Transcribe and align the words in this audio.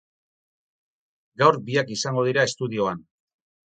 Gaur 1.43 1.61
biak 1.69 1.95
izango 1.99 2.27
dira 2.33 2.51
estudioan. 2.53 3.09